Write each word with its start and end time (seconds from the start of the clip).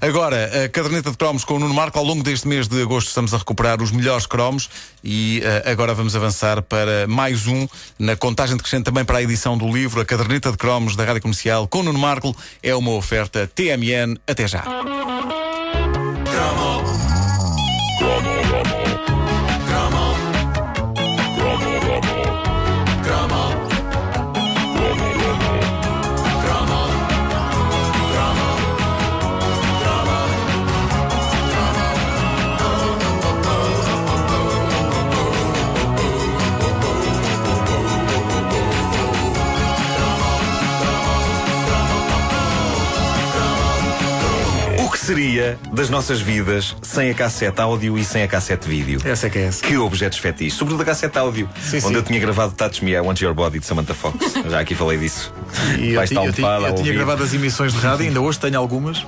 Agora, 0.00 0.64
a 0.64 0.68
caderneta 0.70 1.10
de 1.10 1.16
cromos 1.18 1.44
com 1.44 1.56
o 1.56 1.58
Nuno 1.58 1.74
Marco. 1.74 1.98
Ao 1.98 2.04
longo 2.04 2.22
deste 2.22 2.48
mês 2.48 2.66
de 2.66 2.80
agosto 2.80 3.08
estamos 3.08 3.34
a 3.34 3.36
recuperar 3.36 3.82
os 3.82 3.90
melhores 3.90 4.24
cromos 4.24 4.70
e 5.04 5.42
uh, 5.44 5.70
agora 5.70 5.92
vamos 5.92 6.16
avançar 6.16 6.62
para 6.62 7.06
mais 7.06 7.46
um 7.46 7.68
na 7.98 8.16
contagem 8.16 8.56
decrescente 8.56 8.84
também 8.84 9.04
para 9.04 9.18
a 9.18 9.22
edição 9.22 9.58
do 9.58 9.70
livro 9.70 10.00
A 10.00 10.04
Caderneta 10.04 10.50
de 10.50 10.56
Cromos 10.56 10.96
da 10.96 11.04
Rádio 11.04 11.20
Comercial 11.20 11.68
com 11.68 11.80
o 11.80 11.82
Nuno 11.82 11.98
Marco. 11.98 12.34
É 12.62 12.74
uma 12.74 12.92
oferta 12.92 13.46
TMN. 13.54 14.16
Até 14.26 14.48
já. 14.48 14.64
Seria 45.00 45.58
das 45.72 45.88
nossas 45.88 46.20
vidas 46.20 46.76
sem 46.82 47.10
a 47.10 47.14
cassete 47.14 47.60
áudio 47.60 47.98
e 47.98 48.04
sem 48.04 48.22
a 48.22 48.28
cassete 48.28 48.68
vídeo? 48.68 49.00
Essa 49.04 49.26
é 49.26 49.30
que 49.30 49.38
é 49.38 49.42
essa. 49.44 49.64
Que 49.64 49.76
objetos 49.76 50.18
fetiches. 50.18 50.54
Sobretudo 50.54 50.82
a 50.82 50.84
cassete 50.84 51.18
áudio, 51.18 51.48
sim, 51.60 51.78
onde 51.78 51.86
sim. 51.86 51.94
eu 51.94 52.02
tinha 52.02 52.20
gravado 52.20 52.52
Touch 52.52 52.84
Me, 52.84 52.92
I 52.92 53.00
Want 53.00 53.20
Your 53.20 53.34
Body 53.34 53.58
de 53.58 53.66
Samantha 53.66 53.94
Fox. 53.94 54.34
Já 54.48 54.60
aqui 54.60 54.74
falei 54.74 54.98
disso. 54.98 55.32
E 55.78 55.94
eu, 55.94 56.06
tinha, 56.06 56.24
eu, 56.24 56.32
tinha, 56.32 56.48
eu 56.48 56.74
tinha 56.74 56.92
gravado 56.92 57.22
as 57.22 57.32
emissões 57.32 57.72
de 57.72 57.78
rádio, 57.78 58.06
ainda 58.06 58.20
hoje 58.20 58.38
tenho 58.38 58.58
algumas, 58.58 59.06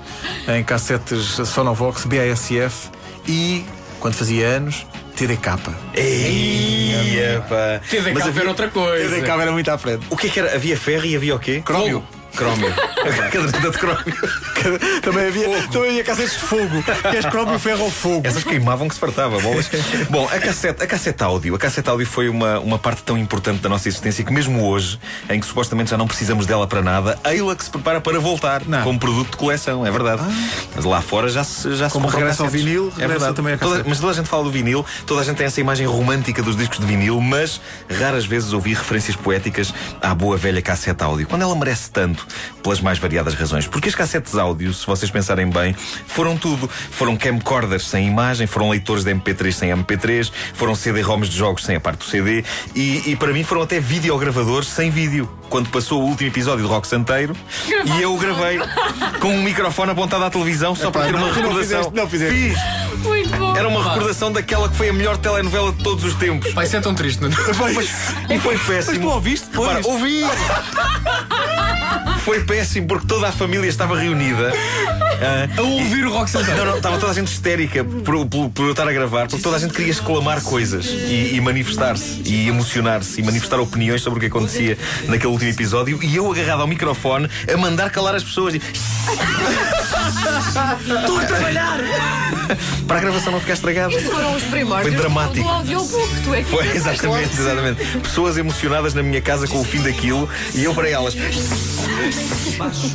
em 0.48 0.64
cassetes 0.64 1.40
Sonovox, 1.48 2.04
BASF 2.04 2.90
e, 3.26 3.64
quando 4.00 4.14
fazia 4.14 4.46
anos, 4.46 4.86
TDK. 5.16 5.58
Eia, 5.94 7.44
pá. 7.48 7.80
TDK 7.88 8.14
Mas 8.14 8.26
havia... 8.26 8.40
era 8.40 8.48
outra 8.50 8.68
coisa. 8.68 9.14
TDK 9.14 9.28
era 9.28 9.52
muito 9.52 9.70
à 9.70 9.78
frente. 9.78 10.06
O 10.10 10.16
que 10.16 10.26
é 10.26 10.30
que 10.30 10.40
era? 10.40 10.54
Havia 10.54 10.76
ferro 10.76 11.04
e 11.04 11.16
havia 11.16 11.34
o 11.34 11.38
quê? 11.38 11.62
Crómio. 11.64 12.02
Crómio. 12.36 12.72
Caderneta 13.30 13.70
de 13.70 13.78
crómio. 13.78 14.14
também 15.02 15.26
havia, 15.26 15.44
fogo. 15.44 15.72
também 15.72 15.90
havia 15.90 16.04
cassetes 16.04 16.32
de 16.34 16.38
fogo. 16.38 16.82
Que 16.82 17.16
és 17.16 17.26
crómio, 17.26 17.58
ferro 17.58 17.84
ou 17.84 17.90
fogo. 17.90 18.26
Essas 18.26 18.44
queimavam 18.44 18.88
que 18.88 18.94
se 18.94 19.00
fartava. 19.00 19.38
Bolas. 19.40 19.70
Bom, 20.10 20.28
a 20.30 20.38
cassete, 20.38 20.82
a 20.82 20.86
cassete 20.86 21.22
áudio. 21.22 21.54
A 21.54 21.58
cassete 21.58 21.88
áudio 21.88 22.06
foi 22.06 22.28
uma, 22.28 22.58
uma 22.60 22.78
parte 22.78 23.02
tão 23.02 23.18
importante 23.18 23.60
da 23.60 23.68
nossa 23.68 23.88
existência 23.88 24.24
que 24.24 24.32
mesmo 24.32 24.64
hoje, 24.66 24.98
em 25.28 25.40
que 25.40 25.46
supostamente 25.46 25.90
já 25.90 25.96
não 25.96 26.06
precisamos 26.06 26.46
dela 26.46 26.66
para 26.66 26.82
nada, 26.82 27.18
a 27.24 27.54
que 27.54 27.64
se 27.64 27.70
prepara 27.70 28.00
para 28.00 28.18
voltar 28.20 28.62
não. 28.66 28.82
como 28.82 28.98
produto 28.98 29.32
de 29.32 29.36
coleção. 29.36 29.84
É 29.86 29.90
verdade. 29.90 30.22
Ah. 30.24 30.62
Mas 30.74 30.84
lá 30.84 31.00
fora 31.00 31.28
já 31.28 31.44
se 31.44 31.74
já 31.74 31.90
Como 31.90 32.10
se 32.10 32.16
regressa 32.16 32.42
ao 32.42 32.48
vinil, 32.48 32.92
é 32.98 33.06
verdade. 33.06 33.34
também 33.34 33.54
a 33.54 33.58
toda, 33.58 33.84
Mas 33.86 33.98
toda 33.98 34.12
a 34.12 34.14
gente 34.14 34.28
fala 34.28 34.44
do 34.44 34.50
vinil, 34.50 34.84
toda 35.06 35.20
a 35.20 35.24
gente 35.24 35.36
tem 35.36 35.46
essa 35.46 35.60
imagem 35.60 35.86
romântica 35.86 36.42
dos 36.42 36.56
discos 36.56 36.78
de 36.78 36.86
vinil, 36.86 37.20
mas 37.20 37.60
raras 37.98 38.24
vezes 38.24 38.52
ouvi 38.52 38.74
referências 38.74 39.16
poéticas 39.16 39.72
à 40.00 40.14
boa 40.14 40.36
velha 40.36 40.62
cassete 40.62 41.02
áudio. 41.02 41.26
Quando 41.26 41.42
ela 41.42 41.54
merece 41.54 41.90
tanto, 41.90 42.21
pelas 42.62 42.80
mais 42.80 42.98
variadas 42.98 43.34
razões. 43.34 43.66
Porque 43.66 43.88
as 43.88 43.94
cassetes 43.94 44.36
áudio, 44.36 44.72
se 44.72 44.86
vocês 44.86 45.10
pensarem 45.10 45.48
bem, 45.48 45.74
foram 46.06 46.36
tudo. 46.36 46.68
Foram 46.68 47.16
camcorders 47.16 47.86
sem 47.86 48.06
imagem, 48.06 48.46
foram 48.46 48.70
leitores 48.70 49.04
de 49.04 49.14
MP3 49.14 49.52
sem 49.52 49.70
MP3, 49.70 50.30
foram 50.54 50.74
CD-ROMs 50.74 51.28
de 51.28 51.36
jogos 51.36 51.64
sem 51.64 51.76
a 51.76 51.80
parte 51.80 51.98
do 51.98 52.04
CD 52.04 52.44
e, 52.74 53.10
e 53.10 53.16
para 53.16 53.32
mim 53.32 53.44
foram 53.44 53.62
até 53.62 53.80
videogravadores 53.80 54.68
sem 54.68 54.90
vídeo 54.90 55.28
quando 55.48 55.68
passou 55.68 56.02
o 56.02 56.06
último 56.06 56.30
episódio 56.30 56.64
do 56.64 56.68
Rock 56.68 56.86
Santeiro 56.86 57.36
e 57.66 58.02
eu 58.02 58.14
o 58.14 58.18
gravei 58.18 58.58
com 59.20 59.28
um 59.28 59.42
microfone 59.42 59.92
apontado 59.92 60.24
à 60.24 60.30
televisão 60.30 60.74
só 60.74 60.90
para 60.90 61.06
ter 61.06 61.14
uma 61.14 61.32
recordação. 61.32 61.92
Não, 61.94 62.08
fizeste, 62.08 62.34
não 62.34 62.56
Fiz. 62.56 62.58
Muito 63.02 63.36
bom. 63.36 63.56
Era 63.56 63.68
uma 63.68 63.92
recordação 63.92 64.32
daquela 64.32 64.68
que 64.68 64.76
foi 64.76 64.88
a 64.88 64.92
melhor 64.92 65.16
telenovela 65.16 65.72
de 65.72 65.82
todos 65.82 66.04
os 66.04 66.14
tempos. 66.14 66.52
Vai 66.52 66.66
ser 66.66 66.80
tão 66.80 66.94
triste, 66.94 67.20
não 67.20 67.28
é? 67.28 67.32
E 68.34 68.38
foi 68.38 68.56
péssimo. 68.58 68.94
Mas 68.94 68.98
tu 68.98 69.08
ouviste? 69.08 69.48
Repara, 69.52 69.80
ouvi! 69.84 70.22
Foi 72.24 72.40
péssimo 72.44 72.86
porque 72.86 73.06
toda 73.06 73.28
a 73.28 73.32
família 73.32 73.68
estava 73.68 73.98
reunida. 73.98 74.52
Uh, 74.52 75.60
a 75.60 75.62
ouvir 75.62 76.06
o 76.06 76.12
Rock 76.12 76.30
Santeiro. 76.30 76.58
Não, 76.58 76.66
não, 76.66 76.76
estava 76.76 76.98
toda 76.98 77.12
a 77.12 77.14
gente 77.14 77.28
histérica 77.28 77.84
por, 77.84 78.26
por, 78.26 78.48
por, 78.50 78.64
eu 78.64 78.70
estar 78.70 78.88
a 78.88 78.92
gravar, 78.92 79.28
porque 79.28 79.42
toda 79.42 79.56
a 79.56 79.58
gente 79.58 79.72
queria 79.72 79.90
exclamar 79.90 80.40
coisas 80.42 80.86
e, 80.86 81.34
e 81.34 81.40
manifestar-se 81.40 82.22
e 82.24 82.48
emocionar-se 82.48 83.20
e 83.20 83.24
manifestar 83.24 83.60
opiniões 83.60 84.02
sobre 84.02 84.18
o 84.18 84.20
que 84.20 84.26
acontecia 84.26 84.78
naquele 85.06 85.32
último 85.32 85.50
episódio 85.50 86.02
e 86.02 86.16
eu 86.16 86.30
agarrado 86.30 86.62
ao 86.62 86.66
microfone 86.66 87.28
a 87.52 87.56
mandar 87.56 87.90
calar 87.90 88.14
as 88.14 88.22
pessoas. 88.22 88.54
E... 88.54 88.62
Estou 90.88 91.18
a 91.18 91.24
trabalhar! 91.24 91.78
Para 92.86 92.98
a 92.98 93.00
gravação 93.00 93.32
não 93.32 93.40
ficar 93.40 93.54
estragada. 93.54 93.94
Isso 93.94 94.10
foram 94.10 94.34
os 94.34 94.42
primórdios 94.44 94.94
Foi 94.94 95.02
dramático. 95.02 95.44
do 95.44 95.48
audiobook. 95.48 96.20
Tu 96.22 96.34
é 96.34 96.42
que 96.42 96.50
Foi, 96.50 96.68
exatamente, 96.68 97.40
exatamente. 97.40 97.98
Pessoas 97.98 98.36
emocionadas 98.36 98.94
na 98.94 99.02
minha 99.02 99.20
casa 99.20 99.46
com 99.46 99.60
o 99.60 99.64
fim 99.64 99.82
daquilo 99.82 100.28
e 100.54 100.64
eu 100.64 100.74
para 100.74 100.88
elas. 100.88 101.14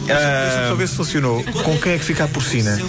Deixa-me 0.06 0.68
só 0.70 0.76
ver 0.76 0.88
se 0.88 0.96
funcionou. 0.96 1.44
Com 1.44 1.78
quem 1.78 1.94
é 1.94 1.98
que 1.98 2.06
fica 2.06 2.24
a 2.24 2.28
porcina? 2.28 2.80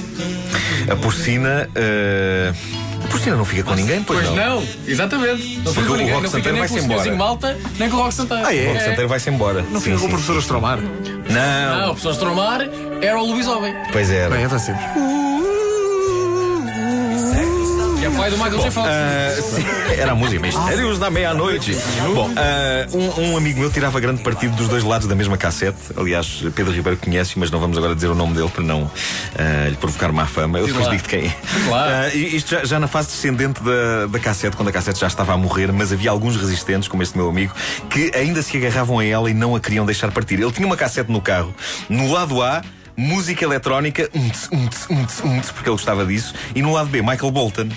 A 0.90 0.96
porcina. 0.96 1.68
Uh... 1.76 2.88
A 3.04 3.10
porcina 3.10 3.36
não 3.36 3.44
fica 3.44 3.62
com 3.62 3.74
ninguém, 3.74 4.02
pois, 4.02 4.20
pois 4.20 4.36
não. 4.36 4.56
não. 4.56 4.68
exatamente. 4.86 5.60
Não 5.64 5.72
fica 5.72 5.86
com 5.86 5.96
ninguém. 5.96 6.20
Não 6.20 6.30
fica 6.30 6.52
nem 6.52 6.66
com 6.66 6.74
o 6.74 6.80
senhorzinho 6.80 7.16
Malta, 7.16 7.56
nem 7.78 7.88
com 7.88 7.96
o 7.96 8.00
Rock 8.00 8.14
Santeiro. 8.14 8.46
Ah, 8.46 8.54
é? 8.54 8.66
O 8.66 8.72
Rock 8.72 8.84
Santeiro 8.84 9.08
vai-se 9.08 9.30
embora. 9.30 9.62
Não 9.70 9.80
fica 9.80 9.96
com 9.98 10.06
o 10.06 10.08
professor 10.10 10.36
Astromar? 10.36 10.78
Não. 10.78 11.78
Não, 11.78 11.84
o 11.84 11.88
professor 11.90 12.10
Astromar 12.10 12.60
era 13.00 13.18
o 13.18 13.30
Luís 13.30 13.46
Homem. 13.46 13.74
Pois 13.92 14.10
era. 14.10 14.34
Bem, 14.34 14.44
é 14.44 14.58
sempre 14.58 14.82
é 18.08 18.16
pai 18.16 18.30
do 18.30 18.38
Michael 18.38 18.58
J. 18.58 18.70
Fox. 18.70 18.88
Uh, 18.88 19.92
era 20.00 20.12
a 20.12 20.14
música 20.14 20.40
Mistérios 20.40 20.98
da 20.98 21.10
Meia-Noite. 21.10 21.76
Bom, 22.14 22.30
uh, 22.30 22.96
um, 22.96 23.32
um, 23.32 23.36
amigo 23.36 23.60
meu 23.60 23.70
tirava 23.70 24.00
grande 24.00 24.22
partido 24.22 24.56
dos 24.56 24.68
dois 24.68 24.82
lados 24.82 25.06
da 25.06 25.14
mesma 25.14 25.36
cassete. 25.36 25.78
Aliás, 25.96 26.42
Pedro 26.54 26.72
Ribeiro 26.72 26.98
conhece, 26.98 27.38
mas 27.38 27.50
não 27.50 27.60
vamos 27.60 27.76
agora 27.76 27.94
dizer 27.94 28.08
o 28.08 28.14
nome 28.14 28.34
dele 28.34 28.48
para 28.48 28.64
não 28.64 28.84
uh, 28.84 29.68
lhe 29.68 29.76
provocar 29.76 30.10
má 30.10 30.26
fama. 30.26 30.58
Eu 30.58 30.66
depois 30.66 30.86
claro. 30.86 30.98
digo 30.98 31.08
de 31.08 31.16
quem 31.16 31.28
é. 31.28 31.68
Claro. 31.68 32.16
isto 32.16 32.50
já, 32.50 32.64
já, 32.64 32.80
na 32.80 32.88
fase 32.88 33.08
descendente 33.08 33.62
da, 33.62 34.06
da 34.06 34.18
cassete, 34.18 34.56
quando 34.56 34.68
a 34.68 34.72
cassete 34.72 35.00
já 35.00 35.06
estava 35.06 35.34
a 35.34 35.36
morrer, 35.36 35.70
mas 35.72 35.92
havia 35.92 36.10
alguns 36.10 36.36
resistentes, 36.36 36.88
como 36.88 37.02
este 37.02 37.16
meu 37.16 37.28
amigo, 37.28 37.52
que 37.90 38.10
ainda 38.14 38.42
se 38.42 38.56
agarravam 38.56 38.98
a 38.98 39.04
ela 39.04 39.30
e 39.30 39.34
não 39.34 39.54
a 39.54 39.60
queriam 39.60 39.84
deixar 39.84 40.10
partir. 40.10 40.40
Ele 40.40 40.52
tinha 40.52 40.66
uma 40.66 40.76
cassete 40.76 41.12
no 41.12 41.20
carro. 41.20 41.54
No 41.88 42.10
lado 42.10 42.42
A, 42.42 42.62
música 42.98 43.44
eletrónica, 43.44 44.10
porque 45.52 45.68
ele 45.68 45.76
gostava 45.76 46.04
disso, 46.04 46.34
e 46.54 46.60
no 46.60 46.72
lado 46.72 46.88
B, 46.88 47.00
Michael 47.00 47.30
Bolton 47.30 47.68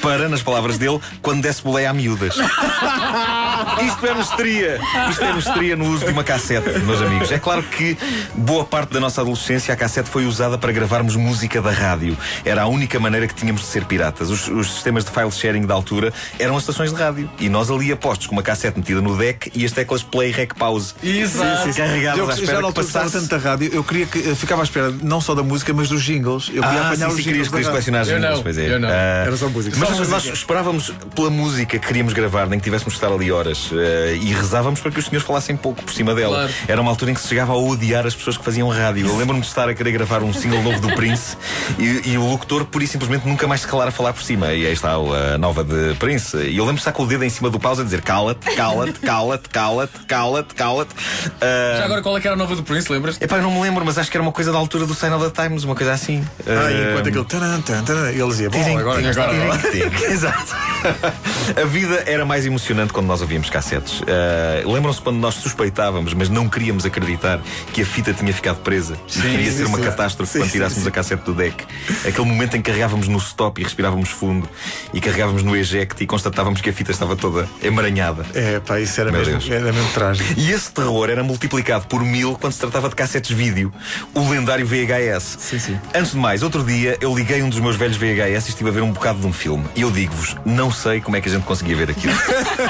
para, 0.00 0.28
nas 0.28 0.42
palavras 0.42 0.78
dele, 0.78 1.00
quando 1.22 1.42
desse 1.42 1.62
boleia 1.62 1.90
a 1.90 1.92
miúdas. 1.92 2.36
Isto 3.84 4.06
é 4.06 4.14
mestria. 4.14 4.80
Isto 5.10 5.24
é 5.24 5.32
mestria 5.32 5.76
no 5.76 5.86
uso 5.86 6.04
de 6.04 6.12
uma 6.12 6.24
cassete, 6.24 6.78
meus 6.80 7.00
amigos. 7.02 7.30
É 7.30 7.38
claro 7.38 7.62
que 7.62 7.96
boa 8.34 8.64
parte 8.64 8.92
da 8.92 9.00
nossa 9.00 9.20
adolescência 9.20 9.72
a 9.72 9.76
cassete 9.76 10.08
foi 10.08 10.26
usada 10.26 10.58
para 10.58 10.72
gravarmos 10.72 11.16
música 11.16 11.60
da 11.60 11.70
rádio. 11.70 12.16
Era 12.44 12.62
a 12.62 12.66
única 12.66 12.98
maneira 12.98 13.26
que 13.26 13.34
tínhamos 13.34 13.62
de 13.62 13.68
ser 13.68 13.84
piratas. 13.84 14.30
Os, 14.30 14.48
os 14.48 14.72
sistemas 14.72 15.04
de 15.04 15.10
file 15.10 15.30
sharing 15.30 15.66
da 15.66 15.74
altura 15.74 16.12
eram 16.38 16.56
as 16.56 16.62
estações 16.62 16.92
de 16.92 17.00
rádio. 17.00 17.30
E 17.38 17.48
nós 17.48 17.70
ali 17.70 17.92
apostos 17.92 18.26
com 18.26 18.32
uma 18.32 18.42
cassete 18.42 18.78
metida 18.78 19.00
no 19.00 19.16
deck 19.16 19.50
e 19.54 19.64
as 19.64 19.72
teclas 19.72 20.02
play, 20.02 20.30
rec, 20.30 20.54
pause. 20.54 20.94
Exato. 21.02 21.72
Carregadas 21.74 22.18
eu, 22.18 22.30
à 22.30 22.34
espera 22.34 22.52
já 22.56 22.60
não 22.60 22.72
que 22.72 22.80
passasse... 22.80 23.12
tanto 23.12 23.28
da 23.28 23.38
rádio, 23.38 23.70
eu 23.72 23.84
queria 23.84 24.06
que 24.06 24.18
eu 24.18 24.36
ficava 24.36 24.62
à 24.62 24.64
espera 24.64 24.90
não 25.02 25.20
só 25.20 25.34
da 25.34 25.42
música, 25.42 25.72
mas 25.72 25.88
dos 25.88 26.02
jingles. 26.02 26.48
Eu 26.48 26.62
queria 26.62 26.80
ah, 26.80 26.88
apanhar 26.88 27.06
sim, 27.06 27.12
os 27.12 27.16
sim, 27.16 27.22
querias, 27.22 27.48
querias 27.48 27.68
colecionar 27.68 28.04
jingles, 28.04 28.24
eu 28.24 28.30
não, 28.30 28.42
pois 28.42 28.58
é. 28.58 28.74
Eu 28.74 28.80
não. 28.80 28.88
Uh, 28.88 28.92
Era 28.92 29.36
só 29.36 29.48
música. 29.48 29.76
Mas 29.78 29.88
só 29.88 29.96
nós, 29.96 30.08
nós 30.08 30.24
esperávamos 30.26 30.92
pela 31.14 31.30
música 31.30 31.78
que 31.78 31.86
queríamos 31.86 32.12
gravar, 32.12 32.46
nem 32.46 32.58
que 32.58 32.64
tivéssemos 32.64 32.94
de 32.94 32.98
estar 32.98 33.12
ali 33.12 33.30
horas. 33.30 33.49
Uh, 33.52 34.14
e 34.20 34.32
rezávamos 34.32 34.80
para 34.80 34.90
que 34.90 34.98
os 34.98 35.06
senhores 35.06 35.26
falassem 35.26 35.56
pouco 35.56 35.82
por 35.82 35.92
cima 35.92 36.14
dela. 36.14 36.36
Claro. 36.36 36.52
Era 36.68 36.80
uma 36.80 36.90
altura 36.90 37.10
em 37.10 37.14
que 37.14 37.20
se 37.20 37.28
chegava 37.28 37.52
a 37.52 37.56
odiar 37.56 38.06
as 38.06 38.14
pessoas 38.14 38.36
que 38.36 38.44
faziam 38.44 38.68
rádio. 38.68 39.06
Eu 39.06 39.16
lembro-me 39.16 39.40
de 39.40 39.46
estar 39.46 39.68
a 39.68 39.74
querer 39.74 39.92
gravar 39.92 40.22
um 40.22 40.32
single 40.32 40.62
novo 40.62 40.80
do 40.80 40.94
Prince 40.94 41.36
e, 41.78 42.10
e, 42.10 42.18
o 42.18 42.26
locutor, 42.26 42.64
por 42.64 42.82
e 42.82 42.86
simplesmente, 42.86 43.26
nunca 43.26 43.46
mais 43.46 43.62
se 43.62 43.66
calar 43.66 43.88
a 43.88 43.90
falar 43.90 44.12
por 44.12 44.22
cima. 44.22 44.52
E 44.52 44.66
aí 44.66 44.72
está 44.72 44.92
a 44.92 45.38
nova 45.38 45.64
de 45.64 45.94
Prince. 45.98 46.36
E 46.36 46.56
eu 46.56 46.64
lembro 46.64 46.74
de 46.74 46.80
estar 46.80 46.92
com 46.92 47.02
o 47.02 47.06
dedo 47.06 47.24
em 47.24 47.30
cima 47.30 47.50
do 47.50 47.58
pause 47.58 47.80
a 47.80 47.84
dizer 47.84 48.02
cala-te, 48.02 48.54
cala-te, 48.54 48.98
cala-te, 49.00 49.48
cala-te, 49.48 49.98
cala-te, 50.06 50.54
cala-te. 50.54 50.94
Uh... 50.94 51.78
Já 51.78 51.84
agora 51.84 52.02
qual 52.02 52.16
é 52.16 52.20
que 52.20 52.26
era 52.26 52.34
a 52.34 52.38
nova 52.38 52.54
do 52.56 52.62
Prince, 52.62 52.92
lembras? 52.92 53.20
Epá, 53.20 53.36
eu 53.36 53.42
não 53.42 53.50
me 53.50 53.60
lembro, 53.60 53.84
mas 53.84 53.98
acho 53.98 54.10
que 54.10 54.16
era 54.16 54.22
uma 54.22 54.32
coisa 54.32 54.52
da 54.52 54.58
altura 54.58 54.86
do 54.86 54.94
Sign 54.94 55.14
of 55.14 55.30
the 55.30 55.42
Times, 55.42 55.64
uma 55.64 55.74
coisa 55.74 55.92
assim. 55.92 56.24
Ah, 56.46 56.68
uh... 56.68 56.90
enquanto 56.90 57.08
aquele 57.08 57.24
taran, 57.24 57.60
taran, 57.60 57.84
taran, 57.84 58.10
ele 58.10 58.26
dizia, 58.28 58.50
bom, 58.50 58.78
agora, 58.78 59.10
agora, 59.10 59.42
agora. 59.42 59.60
Exato. 60.10 60.69
a 61.60 61.64
vida 61.64 62.04
era 62.06 62.24
mais 62.24 62.46
emocionante 62.46 62.92
quando 62.92 63.06
nós 63.06 63.20
ouvíamos 63.20 63.50
cassetes. 63.50 64.00
Uh, 64.00 64.70
Lembram-se 64.72 65.00
quando 65.00 65.18
nós 65.18 65.34
suspeitávamos, 65.34 66.14
mas 66.14 66.28
não 66.28 66.48
queríamos 66.48 66.84
acreditar 66.84 67.40
que 67.72 67.82
a 67.82 67.86
fita 67.86 68.12
tinha 68.12 68.32
ficado 68.32 68.58
presa 68.58 68.96
sim, 69.06 69.20
e 69.20 69.22
queria 69.22 69.52
ser 69.52 69.66
uma 69.66 69.78
sim. 69.78 69.84
catástrofe 69.84 70.32
sim, 70.32 70.38
quando 70.40 70.50
tirássemos 70.50 70.86
a 70.86 70.90
cassete 70.90 71.24
do 71.24 71.34
deck. 71.34 71.64
Aquele 72.06 72.26
momento 72.26 72.56
em 72.56 72.62
que 72.62 72.70
carregávamos 72.70 73.08
no 73.08 73.18
stop 73.18 73.60
e 73.60 73.64
respirávamos 73.64 74.08
fundo 74.08 74.48
e 74.92 75.00
carregávamos 75.00 75.42
no 75.42 75.56
eject 75.56 76.02
e 76.02 76.06
constatávamos 76.06 76.60
que 76.60 76.70
a 76.70 76.72
fita 76.72 76.90
estava 76.90 77.16
toda 77.16 77.48
emaranhada. 77.62 78.24
É, 78.34 78.60
pá, 78.60 78.80
isso 78.80 79.00
era, 79.00 79.10
mesmo, 79.10 79.40
era 79.52 79.72
mesmo 79.72 79.90
trágico. 79.92 80.34
E 80.38 80.50
esse 80.50 80.70
terror 80.70 81.10
era 81.10 81.22
multiplicado 81.22 81.86
por 81.86 82.02
mil 82.02 82.36
quando 82.40 82.52
se 82.52 82.60
tratava 82.60 82.88
de 82.88 82.94
cassetes 82.94 83.36
vídeo, 83.36 83.72
o 84.14 84.28
lendário 84.28 84.66
VHS. 84.66 85.36
Sim, 85.38 85.58
sim. 85.58 85.80
Antes 85.94 86.12
de 86.12 86.18
mais, 86.18 86.42
outro 86.42 86.62
dia 86.64 86.96
eu 87.00 87.14
liguei 87.14 87.42
um 87.42 87.48
dos 87.48 87.60
meus 87.60 87.76
velhos 87.76 87.96
VHS 87.96 88.46
e 88.46 88.50
estive 88.50 88.70
a 88.70 88.72
ver 88.72 88.82
um 88.82 88.92
bocado 88.92 89.20
de 89.20 89.26
um 89.26 89.32
filme. 89.32 89.64
E 89.74 89.82
eu 89.82 89.90
digo-vos, 89.90 90.36
não 90.44 90.69
sei 90.70 91.00
como 91.00 91.16
é 91.16 91.20
que 91.20 91.28
a 91.28 91.32
gente 91.32 91.44
conseguia 91.44 91.76
ver 91.76 91.90
aquilo. 91.90 92.14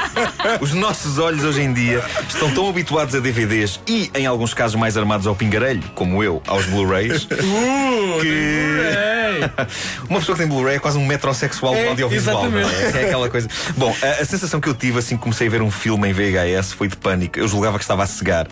Os 0.60 0.72
nossos 0.72 1.18
olhos 1.18 1.44
hoje 1.44 1.62
em 1.62 1.72
dia 1.72 2.02
estão 2.28 2.52
tão 2.52 2.68
habituados 2.68 3.14
a 3.14 3.20
DVDs 3.20 3.80
e, 3.86 4.10
em 4.14 4.26
alguns 4.26 4.54
casos, 4.54 4.76
mais 4.78 4.96
armados 4.96 5.26
ao 5.26 5.34
pingarelho, 5.34 5.82
como 5.94 6.22
eu, 6.22 6.42
aos 6.46 6.66
Blu-rays, 6.66 7.24
uh, 7.24 9.19
Uma 10.08 10.18
pessoa 10.18 10.36
que 10.36 10.42
tem 10.42 10.48
Blu-ray 10.50 10.76
é 10.76 10.78
quase 10.78 10.98
um 10.98 11.06
metrosexual 11.06 11.74
é, 11.74 11.88
audiovisual. 11.88 12.46
É? 12.46 13.02
é? 13.02 13.04
aquela 13.06 13.28
coisa. 13.28 13.48
Bom, 13.76 13.94
a, 14.02 14.22
a, 14.22 14.24
sensação 14.24 14.60
que 14.60 14.68
eu 14.68 14.74
tive 14.74 14.98
assim 14.98 15.16
que 15.16 15.22
comecei 15.22 15.46
a 15.46 15.50
ver 15.50 15.62
um 15.62 15.70
filme 15.70 16.08
em 16.08 16.12
VHS 16.12 16.72
foi 16.72 16.88
de 16.88 16.96
pânico. 16.96 17.38
Eu 17.38 17.48
julgava 17.48 17.78
que 17.78 17.84
estava 17.84 18.02
a 18.02 18.06
cegar. 18.06 18.46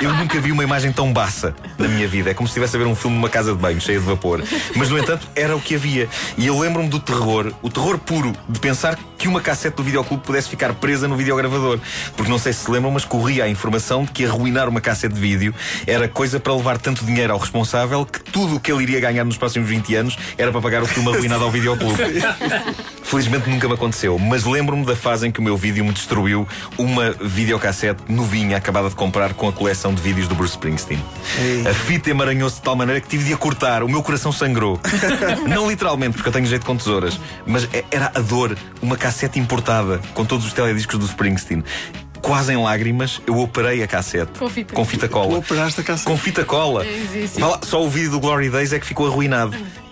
Eu 0.00 0.12
nunca 0.14 0.40
vi 0.40 0.52
uma 0.52 0.62
imagem 0.62 0.92
tão 0.92 1.12
baça 1.12 1.54
na 1.78 1.88
minha 1.88 2.08
vida. 2.08 2.30
É 2.30 2.34
como 2.34 2.48
se 2.48 2.52
estivesse 2.52 2.76
a 2.76 2.78
ver 2.78 2.86
um 2.86 2.94
filme 2.94 3.16
numa 3.16 3.28
casa 3.28 3.52
de 3.52 3.58
banho, 3.58 3.80
cheia 3.80 3.98
de 3.98 4.04
vapor. 4.04 4.42
Mas, 4.76 4.90
no 4.90 4.98
entanto, 4.98 5.28
era 5.34 5.54
o 5.56 5.60
que 5.60 5.74
havia. 5.74 6.08
E 6.36 6.46
eu 6.46 6.58
lembro-me 6.58 6.88
do 6.88 7.00
terror, 7.00 7.52
o 7.62 7.70
terror 7.70 7.98
puro, 7.98 8.32
de 8.48 8.58
pensar 8.58 8.96
que 8.96 9.04
uma 9.28 9.40
cassete 9.40 9.76
do 9.76 9.82
videoclube 9.82 10.22
pudesse 10.24 10.48
ficar 10.48 10.74
presa 10.74 11.06
no 11.06 11.16
videogravador. 11.16 11.78
Porque 12.16 12.30
não 12.30 12.38
sei 12.38 12.52
se 12.52 12.64
se 12.64 12.70
lembram, 12.70 12.90
mas 12.90 13.04
corria 13.04 13.44
a 13.44 13.48
informação 13.48 14.04
de 14.04 14.10
que 14.10 14.24
arruinar 14.24 14.68
uma 14.68 14.80
cassete 14.80 15.14
de 15.14 15.20
vídeo 15.20 15.54
era 15.86 16.08
coisa 16.08 16.40
para 16.40 16.54
levar 16.54 16.78
tanto 16.78 17.04
dinheiro 17.04 17.32
ao 17.32 17.38
responsável 17.38 18.06
que 18.06 18.20
tudo 18.20 18.56
o 18.56 18.60
que 18.60 18.72
ele 18.72 18.82
iria 18.82 19.00
ganhar 19.00 19.24
nos 19.24 19.36
próximos 19.36 19.68
20 19.68 19.94
anos 19.94 20.16
era 20.38 20.50
para 20.50 20.60
pagar 20.60 20.82
o 20.82 20.86
filme 20.86 21.10
arruinado 21.14 21.44
ao 21.44 21.50
videoclube. 21.50 22.02
Felizmente 23.04 23.48
nunca 23.48 23.68
me 23.68 23.74
aconteceu, 23.74 24.18
mas 24.18 24.44
lembro-me 24.44 24.84
da 24.84 24.96
fase 24.96 25.28
em 25.28 25.30
que 25.30 25.38
o 25.38 25.42
meu 25.42 25.56
vídeo 25.56 25.84
me 25.84 25.92
destruiu 25.92 26.48
uma 26.78 27.12
videocassete 27.12 28.02
novinha 28.08 28.56
acabada 28.56 28.88
de 28.88 28.94
comprar 28.94 29.34
com 29.34 29.46
a 29.46 29.52
coleção 29.52 29.94
de 29.94 30.00
vídeos 30.00 30.26
do 30.26 30.34
Bruce 30.34 30.54
Springsteen. 30.54 31.00
Ei. 31.38 31.68
A 31.68 31.74
fita 31.74 32.10
emaranhou-se 32.10 32.56
de 32.56 32.62
tal 32.62 32.74
maneira 32.74 33.00
que 33.00 33.06
tive 33.06 33.24
de 33.24 33.34
a 33.34 33.36
cortar, 33.36 33.82
o 33.82 33.88
meu 33.88 34.02
coração 34.02 34.32
sangrou. 34.32 34.80
Não 35.46 35.68
literalmente, 35.68 36.14
porque 36.14 36.28
eu 36.28 36.32
tenho 36.32 36.46
jeito 36.46 36.64
com 36.64 36.76
tesouras, 36.76 37.20
mas 37.46 37.68
é, 37.72 37.84
era 37.90 38.10
a 38.14 38.20
dor, 38.20 38.56
uma 38.80 38.96
cassete 38.96 39.38
importada 39.38 40.00
com 40.14 40.24
todos 40.24 40.46
os 40.46 40.52
telediscos 40.52 40.98
do 40.98 41.04
Springsteen 41.04 41.62
quase 42.22 42.54
em 42.54 42.56
lágrimas, 42.56 43.20
eu 43.26 43.38
operei 43.38 43.82
a 43.82 43.86
cassete 43.86 44.38
com 44.38 44.48
fita, 44.48 44.74
com 44.74 44.84
fita 44.86 45.08
cola. 45.08 45.36
operaste 45.36 45.82
a 45.82 45.84
cassete? 45.84 46.06
Com 46.06 46.16
fita 46.16 46.42
cola. 46.42 46.82
É, 46.82 47.02
só 47.66 47.84
o 47.84 47.90
vídeo 47.90 48.12
do 48.12 48.18
Glory 48.18 48.48
Days 48.48 48.72
é 48.72 48.78
que 48.80 48.86
ficou 48.86 49.06
arruinado 49.06 49.54
é, 49.54 49.83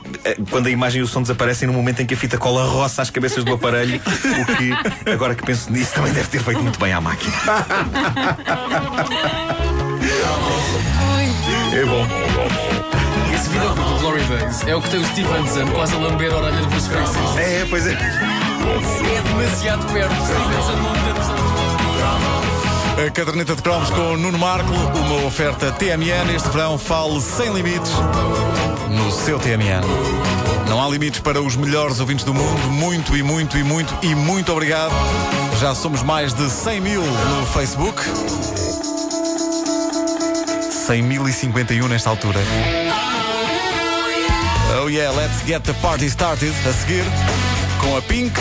quando 0.51 0.67
a 0.67 0.71
imagem 0.71 1.01
e 1.01 1.03
o 1.03 1.07
som 1.07 1.23
desaparecem 1.23 1.67
no 1.67 1.75
momento 1.75 2.01
em 2.01 2.07
que 2.07 2.15
a 2.15 2.17
fita 2.17 2.39
cola 2.39 2.65
roça 2.65 3.03
as 3.03 3.11
cabeças 3.11 3.45
do 3.45 3.55
aparelho, 3.55 4.01
o 4.01 4.57
que, 4.57 5.11
agora 5.11 5.35
que 5.35 5.45
penso 5.45 5.73
nisso, 5.73 5.95
também 5.95 6.13
deve 6.13 6.29
ter 6.29 6.43
feito 6.43 6.63
muito 6.63 6.79
bem 6.79 6.93
à 6.93 7.01
máquina. 7.01 7.33
É 11.73 11.85
bom. 11.87 12.07
Esse 13.35 13.49
vídeo 13.49 13.69
do 13.71 14.01
Glory 14.01 14.23
Days 14.25 14.67
é 14.67 14.77
o 14.77 14.83
que 14.83 14.91
tem 14.91 15.01
o 15.01 15.05
Steve 15.07 15.33
Anderson 15.33 15.67
quase 15.73 15.95
a 15.95 15.99
lamber 15.99 16.33
a 16.33 16.37
orelha 16.37 16.61
do 16.61 16.67
Bruce 16.67 16.87
Springsteen. 16.87 17.39
É, 17.39 17.67
pois 17.69 17.87
é. 17.87 17.93
É 17.93 19.23
demasiado 19.23 19.93
perto. 19.93 20.15
Steve 20.15 20.39
Anderson 20.39 20.77
não 20.77 21.03
a 22.95 23.11
caderneta 23.11 23.57
de 23.57 23.63
cromos 23.63 23.91
com 23.91 24.17
Nuno 24.17 24.39
Marco, 24.39 24.71
uma 24.71 25.27
oferta 25.27 25.73
TMN. 25.73 26.35
Este 26.37 26.49
verão 26.51 26.79
fale 26.79 27.21
sem 27.21 27.53
limites 27.53 27.91
no 28.93 29.11
seu 29.11 29.39
TMN. 29.39 29.83
Não 30.69 30.83
há 30.83 30.89
limites 30.89 31.21
para 31.21 31.41
os 31.41 31.57
melhores 31.57 32.01
ouvintes 32.01 32.25
do 32.25 32.33
mundo. 32.33 32.71
Muito 32.71 33.17
e 33.17 33.23
muito 33.23 33.59
e 33.59 33.65
muito 33.65 33.95
e 34.03 34.15
muito 34.15 34.53
obrigado. 34.53 34.93
Já 35.61 35.75
somos 35.75 36.03
mais 36.03 36.33
de 36.33 36.49
100 36.49 36.81
mil 36.81 37.03
no 37.03 37.47
Facebook. 37.47 38.03
100.051 40.89 41.89
nesta 41.89 42.11
altura. 42.11 42.41
Oh 44.83 44.89
yeah, 44.89 45.17
let's 45.17 45.45
get 45.47 45.63
the 45.63 45.75
party 45.75 46.07
started. 46.07 46.53
A 46.69 46.73
seguir, 46.73 47.05
com 47.81 47.97
a 47.97 48.03
Pink. 48.03 48.33